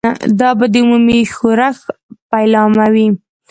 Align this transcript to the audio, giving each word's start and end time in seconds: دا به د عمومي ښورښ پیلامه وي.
دا 0.39 0.49
به 0.57 0.65
د 0.73 0.75
عمومي 0.83 1.19
ښورښ 1.35 1.77
پیلامه 2.31 2.85
وي. 2.93 3.07